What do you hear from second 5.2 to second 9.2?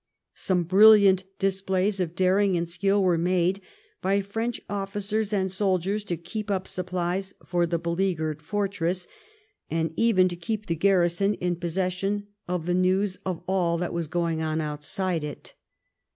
and soldiers to keep up supplies for the beleaguered fortress,